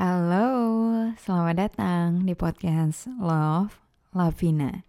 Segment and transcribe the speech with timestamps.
[0.00, 0.48] Halo,
[1.20, 3.76] selamat datang di podcast Love
[4.16, 4.80] Lavina.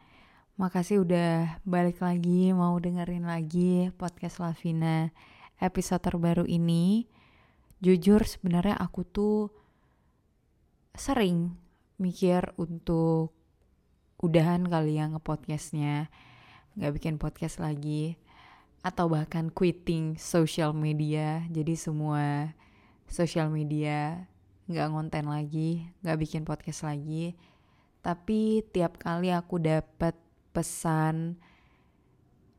[0.56, 5.12] Makasih udah balik lagi, mau dengerin lagi podcast Lavina
[5.60, 7.12] episode terbaru ini.
[7.84, 9.52] Jujur sebenarnya aku tuh
[10.96, 11.60] sering
[12.00, 13.36] mikir untuk
[14.24, 16.08] udahan kali ya ngepodcastnya,
[16.80, 18.16] nggak bikin podcast lagi,
[18.80, 21.44] atau bahkan quitting social media.
[21.52, 22.56] Jadi semua
[23.12, 24.31] social media
[24.72, 27.36] nggak ngonten lagi, nggak bikin podcast lagi.
[28.02, 30.18] Tapi tiap kali aku dapat
[30.56, 31.38] pesan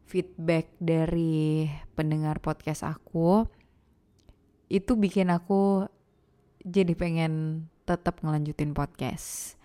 [0.07, 3.49] feedback dari pendengar podcast aku,
[4.69, 5.89] itu bikin aku
[6.63, 9.57] jadi pengen tetap ngelanjutin podcast.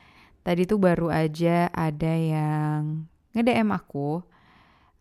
[0.41, 4.23] Tadi tuh baru aja ada yang nge-DM aku.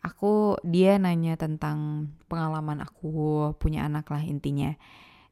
[0.02, 4.74] Aku dia nanya tentang pengalaman aku punya anak lah intinya.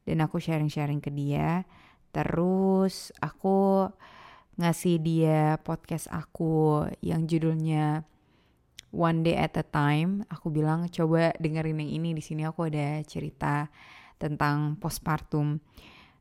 [0.06, 1.66] Dan aku sharing-sharing ke dia.
[2.14, 3.90] Terus aku
[4.54, 8.06] ngasih dia podcast aku yang judulnya
[8.94, 10.22] One Day at a Time.
[10.30, 13.66] Aku bilang coba dengerin yang ini di sini aku ada cerita
[14.22, 15.58] tentang postpartum.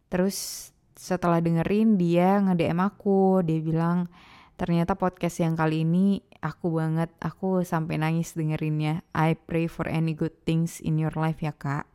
[0.09, 4.09] Terus setelah dengerin dia nge-DM aku, dia bilang
[4.57, 9.05] ternyata podcast yang kali ini aku banget, aku sampai nangis dengerinnya.
[9.13, 11.85] I pray for any good things in your life ya kak.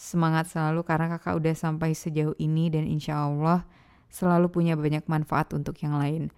[0.00, 3.68] Semangat selalu karena kakak udah sampai sejauh ini dan insya Allah
[4.08, 6.32] selalu punya banyak manfaat untuk yang lain.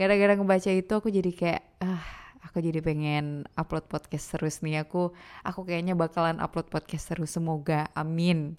[0.00, 2.00] Gara-gara ngebaca itu aku jadi kayak, ah
[2.48, 4.88] aku jadi pengen upload podcast terus nih.
[4.88, 5.12] Aku
[5.44, 7.92] aku kayaknya bakalan upload podcast terus semoga.
[7.92, 8.56] Amin.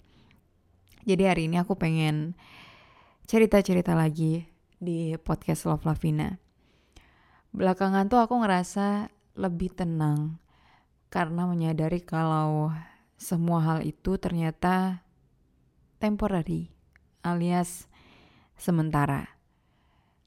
[1.02, 2.38] Jadi hari ini aku pengen
[3.26, 4.46] cerita-cerita lagi
[4.78, 6.38] di podcast Love Lavina.
[7.50, 10.38] Belakangan tuh aku ngerasa lebih tenang
[11.10, 12.70] karena menyadari kalau
[13.20, 15.04] semua hal itu ternyata
[16.00, 16.72] temporary
[17.20, 17.84] alias
[18.56, 19.40] sementara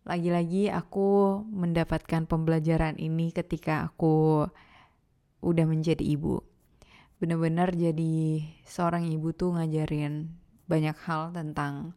[0.03, 4.43] lagi-lagi aku mendapatkan pembelajaran ini ketika aku
[5.39, 6.43] udah menjadi ibu.
[7.23, 10.27] Bener-bener jadi seorang ibu tuh ngajarin
[10.67, 11.95] banyak hal tentang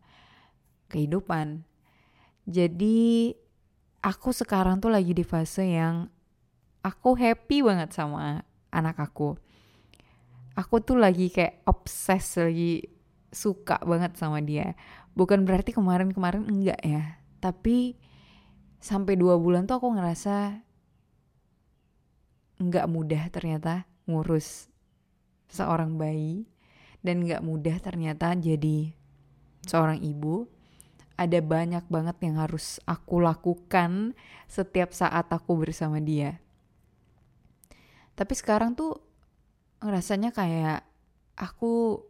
[0.86, 1.66] kehidupan.
[2.46, 3.34] Jadi
[4.06, 6.06] aku sekarang tuh lagi di fase yang
[6.86, 9.34] aku happy banget sama anak aku.
[10.56, 12.88] Aku tuh lagi kayak obses, lagi
[13.28, 14.72] suka banget sama dia.
[15.12, 18.00] Bukan berarti kemarin-kemarin enggak ya, tapi
[18.80, 20.64] sampai dua bulan tuh aku ngerasa
[22.56, 24.72] nggak mudah ternyata ngurus
[25.52, 26.48] seorang bayi
[27.04, 28.96] dan nggak mudah ternyata jadi
[29.68, 30.48] seorang ibu
[31.16, 34.16] ada banyak banget yang harus aku lakukan
[34.48, 36.40] setiap saat aku bersama dia
[38.16, 39.05] tapi sekarang tuh
[39.82, 40.84] ngerasanya kayak
[41.36, 42.00] aku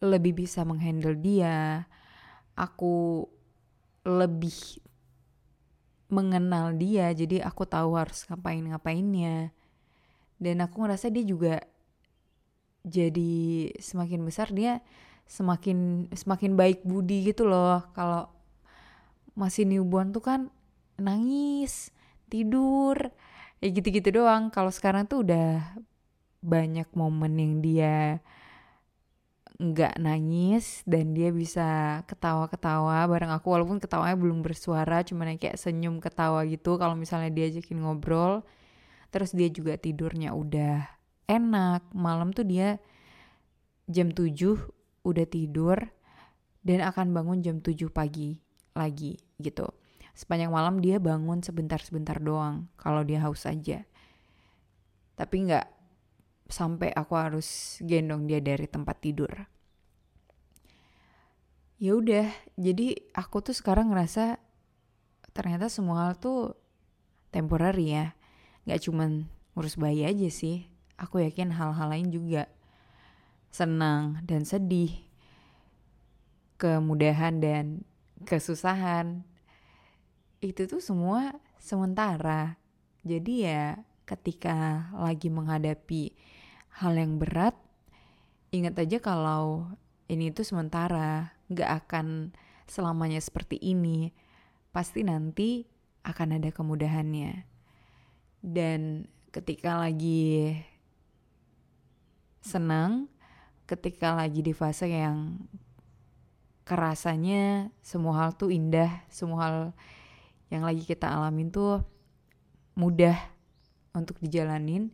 [0.00, 1.88] lebih bisa menghandle dia
[2.56, 3.24] aku
[4.04, 4.80] lebih
[6.12, 9.50] mengenal dia jadi aku tahu harus ngapain ngapainnya
[10.38, 11.54] dan aku ngerasa dia juga
[12.86, 14.84] jadi semakin besar dia
[15.26, 17.82] semakin semakin baik budi gitu loh.
[17.92, 18.30] Kalau
[19.36, 20.40] masih newborn tuh kan
[20.96, 21.90] nangis
[22.30, 23.10] tidur
[23.60, 24.48] ya gitu-gitu doang.
[24.54, 25.76] Kalau sekarang tuh udah
[26.44, 27.94] banyak momen yang dia
[29.56, 35.96] nggak nangis dan dia bisa ketawa-ketawa bareng aku walaupun ketawanya belum bersuara cuman kayak senyum
[35.96, 36.76] ketawa gitu.
[36.76, 38.44] Kalau misalnya dia diajakin ngobrol
[39.08, 40.84] terus dia juga tidurnya udah
[41.24, 42.76] enak malam tuh dia
[43.88, 44.28] jam 7
[45.06, 45.78] udah tidur
[46.66, 48.36] dan akan bangun jam 7 pagi
[48.76, 49.72] lagi gitu.
[50.12, 53.84] Sepanjang malam dia bangun sebentar-sebentar doang kalau dia haus aja.
[55.16, 55.75] Tapi nggak
[56.46, 59.32] sampai aku harus gendong dia dari tempat tidur.
[61.76, 64.40] Ya udah, jadi aku tuh sekarang ngerasa
[65.36, 66.56] ternyata semua hal tuh
[67.28, 68.16] temporary ya.
[68.64, 70.64] Gak cuman ngurus bayi aja sih.
[70.96, 72.48] Aku yakin hal-hal lain juga
[73.52, 74.96] senang dan sedih,
[76.56, 77.84] kemudahan dan
[78.24, 79.20] kesusahan.
[80.40, 82.56] Itu tuh semua sementara.
[83.04, 86.16] Jadi ya ketika lagi menghadapi
[86.76, 87.56] hal yang berat,
[88.52, 89.64] ingat aja kalau
[90.12, 92.36] ini tuh sementara, nggak akan
[92.68, 94.12] selamanya seperti ini.
[94.70, 95.64] Pasti nanti
[96.04, 97.48] akan ada kemudahannya.
[98.44, 100.52] Dan ketika lagi
[102.44, 103.08] senang,
[103.64, 105.42] ketika lagi di fase yang
[106.68, 109.56] kerasanya semua hal tuh indah, semua hal
[110.52, 111.82] yang lagi kita alamin tuh
[112.78, 113.16] mudah
[113.96, 114.92] untuk dijalanin.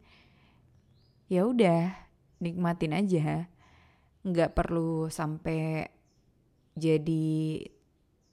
[1.33, 1.97] Ya udah,
[2.45, 3.49] nikmatin aja.
[4.21, 5.89] Nggak perlu sampai
[6.77, 7.25] jadi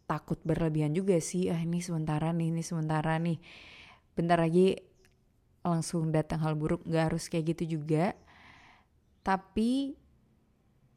[0.04, 1.48] takut berlebihan juga sih.
[1.48, 3.40] Ah ini sementara nih, ini sementara nih.
[4.19, 4.75] Bentar lagi
[5.63, 8.19] langsung datang hal buruk, nggak harus kayak gitu juga
[9.30, 9.94] tapi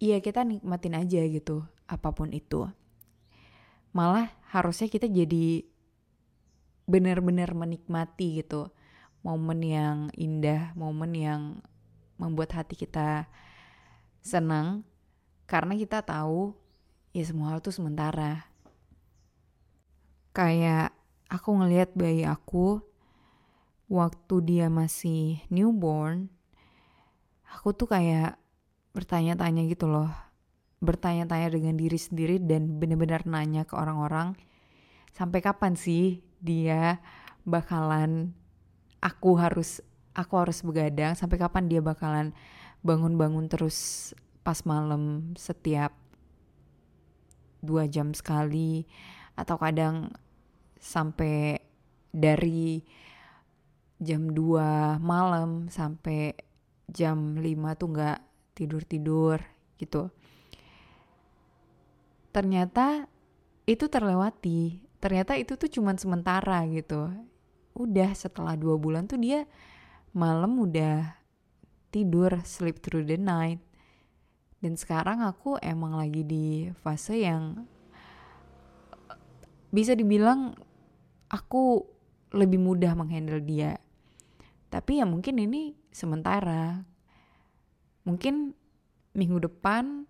[0.00, 2.70] ya kita nikmatin aja gitu apa pun itu
[3.93, 5.69] malah harusnya kita jadi
[6.88, 8.72] benar-benar menikmati gitu
[9.20, 11.43] momen yang indah momen yang
[12.17, 13.26] membuat hati kita
[14.23, 14.87] senang
[15.44, 16.56] karena kita tahu
[17.12, 18.49] ya semua hal itu sementara.
[20.32, 20.97] Kayak
[21.29, 22.81] aku ngelihat bayi aku
[23.93, 26.32] waktu dia masih newborn
[27.53, 28.41] aku tuh kayak
[28.97, 30.08] bertanya-tanya gitu loh.
[30.82, 34.35] Bertanya-tanya dengan diri sendiri dan bener-bener nanya ke orang-orang
[35.12, 36.99] sampai kapan sih dia
[37.44, 38.35] bakalan
[38.99, 42.37] aku harus aku harus begadang sampai kapan dia bakalan
[42.85, 44.11] bangun-bangun terus
[44.43, 45.94] pas malam setiap
[47.62, 48.85] dua jam sekali
[49.38, 50.11] atau kadang
[50.82, 51.62] sampai
[52.11, 52.82] dari
[54.03, 56.35] jam 2 malam sampai
[56.91, 58.19] jam 5 tuh nggak
[58.58, 59.38] tidur-tidur
[59.79, 60.11] gitu.
[62.35, 63.06] Ternyata
[63.65, 64.82] itu terlewati.
[64.99, 67.11] Ternyata itu tuh cuman sementara gitu.
[67.79, 69.47] Udah setelah dua bulan tuh dia
[70.12, 71.17] malam udah
[71.93, 73.61] tidur, sleep through the night.
[74.62, 77.67] Dan sekarang aku emang lagi di fase yang
[79.73, 80.55] bisa dibilang
[81.32, 81.82] aku
[82.37, 83.81] lebih mudah menghandle dia.
[84.69, 86.85] Tapi ya mungkin ini sementara.
[88.06, 88.56] Mungkin
[89.12, 90.08] minggu depan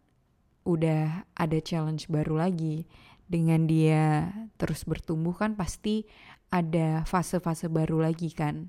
[0.63, 2.87] udah ada challenge baru lagi.
[3.27, 4.29] Dengan dia
[4.61, 6.05] terus bertumbuh kan pasti
[6.53, 8.69] ada fase-fase baru lagi kan.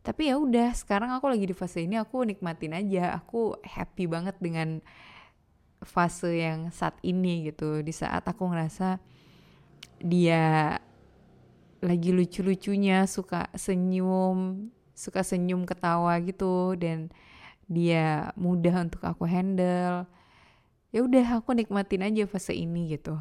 [0.00, 3.16] Tapi ya udah, sekarang aku lagi di fase ini aku nikmatin aja.
[3.20, 4.80] Aku happy banget dengan
[5.84, 7.84] fase yang saat ini gitu.
[7.84, 8.96] Di saat aku ngerasa
[10.00, 10.76] dia
[11.80, 17.08] lagi lucu-lucunya suka senyum suka senyum ketawa gitu dan
[17.64, 20.04] dia mudah untuk aku handle
[20.92, 23.16] ya udah aku nikmatin aja fase ini gitu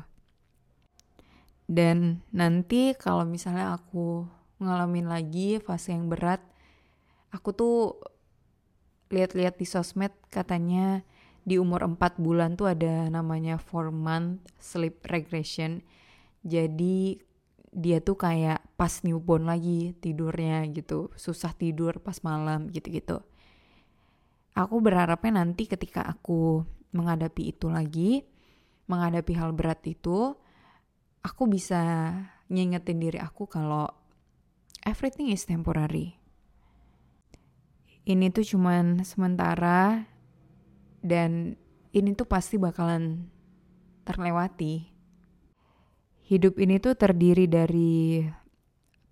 [1.72, 4.28] dan nanti kalau misalnya aku
[4.60, 6.44] ngalamin lagi fase yang berat
[7.34, 7.78] aku tuh
[9.10, 11.02] lihat-lihat di sosmed katanya
[11.42, 15.82] di umur 4 bulan tuh ada namanya 4 month sleep regression.
[16.46, 17.18] Jadi
[17.70, 23.22] dia tuh kayak pas newborn lagi tidurnya gitu susah tidur pas malam gitu-gitu.
[24.54, 28.26] Aku berharapnya nanti ketika aku menghadapi itu lagi
[28.90, 30.34] menghadapi hal berat itu
[31.22, 32.12] aku bisa
[32.50, 33.86] ngingetin diri aku kalau
[34.84, 36.19] everything is temporary
[38.10, 40.10] ini tuh cuman sementara
[41.06, 41.54] dan
[41.94, 43.30] ini tuh pasti bakalan
[44.02, 44.90] terlewati
[46.30, 48.22] hidup ini tuh terdiri dari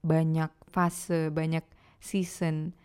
[0.06, 1.66] banyak fase, banyak
[1.98, 2.78] season.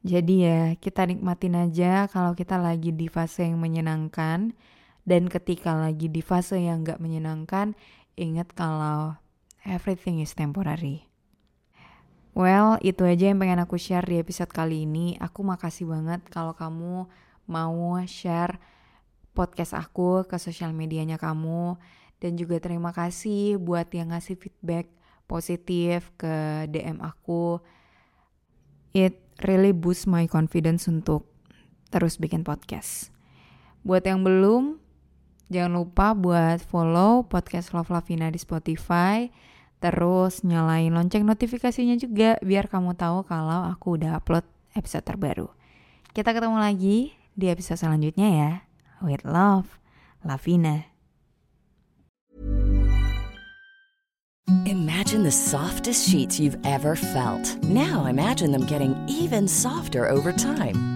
[0.00, 4.56] Jadi ya kita nikmatin aja kalau kita lagi di fase yang menyenangkan
[5.04, 7.76] dan ketika lagi di fase yang gak menyenangkan,
[8.16, 9.20] ingat kalau
[9.68, 11.04] everything is temporary.
[12.36, 15.16] Well, itu aja yang pengen aku share di episode kali ini.
[15.16, 17.08] Aku makasih banget kalau kamu
[17.48, 18.60] mau share
[19.32, 21.80] podcast aku ke sosial medianya kamu
[22.20, 24.84] dan juga terima kasih buat yang ngasih feedback
[25.24, 27.64] positif ke DM aku.
[28.92, 31.24] It really boost my confidence untuk
[31.88, 33.16] terus bikin podcast.
[33.80, 34.76] Buat yang belum,
[35.48, 39.24] jangan lupa buat follow podcast Love Lavina di Spotify.
[39.76, 45.48] Terus nyalain lonceng notifikasinya juga biar kamu tahu kalau aku udah upload episode terbaru.
[46.16, 48.52] Kita ketemu lagi di episode selanjutnya ya.
[49.04, 49.76] With love,
[50.24, 50.88] Lavina.
[54.64, 57.44] Imagine the softest sheets you've ever felt.
[57.64, 60.95] Now imagine them getting even softer over time.